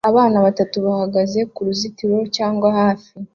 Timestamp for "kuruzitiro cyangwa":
1.53-2.67